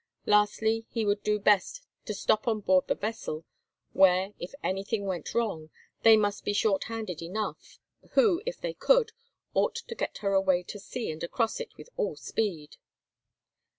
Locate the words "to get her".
9.75-10.33